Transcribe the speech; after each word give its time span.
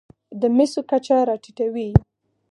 د 0.41 0.43
مسو 0.55 0.81
کچه 0.89 1.15
راټېته 1.29 1.65
وي. 1.73 1.89